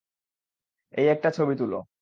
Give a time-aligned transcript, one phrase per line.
[0.93, 1.77] এই একটা ছবি তুলো।